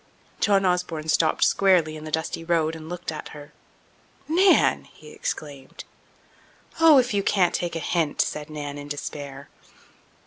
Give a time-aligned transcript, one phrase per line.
[0.39, 3.53] John Osborne stopped squarely in the dusty road and looked at her.
[4.27, 5.83] "Nan!" he exclaimed.
[6.79, 9.47] "Oh, if you can't take a hint!" said Nan in despair.